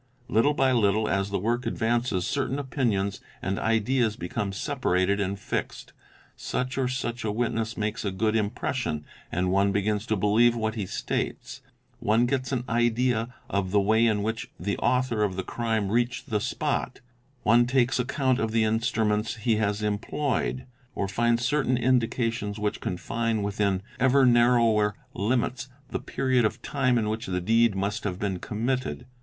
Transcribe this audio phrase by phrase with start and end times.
[0.27, 5.93] Little by little as the work advances, certain opinions and ideas become separated and fixed:
[6.35, 10.73] such or such a witness makes a good impression and one begins to believe what
[10.73, 11.61] he states;
[11.99, 16.31] one gets an idea of the way in which the author of the crime reached
[16.31, 16.99] the spot;
[17.43, 20.65] one takes account of the instruments he has employed;
[20.95, 26.97] or finds certain indica tions which confine within eyer narrower limits the period of time
[26.97, 29.05] in which the deed must have been*committed.